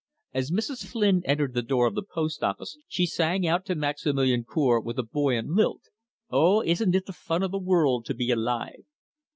[0.33, 0.83] As Mrs.
[0.87, 4.97] Flynn entered the door of the post office she sang out to Maximilian Cour, with
[4.97, 5.89] a buoyant lilt:
[6.31, 8.83] "Oh, isn't it the fun o' the world to be alive!"